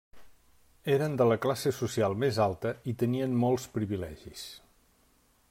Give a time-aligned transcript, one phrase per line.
[0.93, 4.49] Eren de la classe social més alta i tenien molts privilegis.